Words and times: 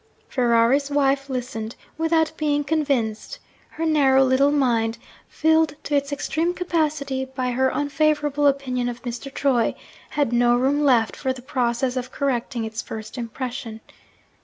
Ferrari's 0.27 0.89
wife 0.89 1.29
listened, 1.29 1.75
without 1.95 2.31
being 2.35 2.63
convinced: 2.63 3.37
her 3.69 3.85
narrow 3.85 4.23
little 4.23 4.49
mind, 4.49 4.97
filled 5.27 5.75
to 5.83 5.95
its 5.95 6.11
extreme 6.11 6.55
capacity 6.55 7.23
by 7.25 7.51
her 7.51 7.69
unfavourable 7.69 8.47
opinion 8.47 8.89
of 8.89 9.03
Mr. 9.03 9.31
Troy, 9.31 9.75
had 10.09 10.33
no 10.33 10.55
room 10.57 10.83
left 10.83 11.15
for 11.15 11.33
the 11.33 11.43
process 11.43 11.95
of 11.97 12.11
correcting 12.11 12.65
its 12.65 12.81
first 12.81 13.15
impression. 13.15 13.79